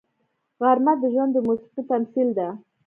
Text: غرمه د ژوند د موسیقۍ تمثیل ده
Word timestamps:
غرمه 0.59 0.93
د 1.01 1.03
ژوند 1.13 1.31
د 1.33 1.37
موسیقۍ 1.47 1.81
تمثیل 1.91 2.29
ده 2.37 2.47